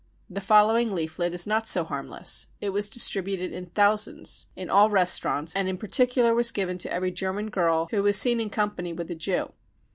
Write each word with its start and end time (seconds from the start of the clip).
The 0.31 0.41
following 0.41 0.91
leaflet 0.93 1.31
is 1.31 1.45
not 1.45 1.67
so 1.67 1.83
harmless; 1.83 2.47
it 2.59 2.71
was 2.71 2.89
distributed 2.89 3.53
in 3.53 3.67
thousands 3.67 4.47
in 4.55 4.67
all 4.67 4.89
restaurants, 4.89 5.55
and 5.55 5.69
in 5.69 5.77
particular 5.77 6.33
was 6.33 6.49
given 6.49 6.79
to 6.79 6.91
every 6.91 7.11
German 7.11 7.51
girl 7.51 7.87
who 7.91 8.01
was 8.01 8.17
seen 8.17 8.39
in 8.39 8.49
company 8.49 8.93
with 8.93 9.11
a 9.11 9.15
Jew. 9.15 9.53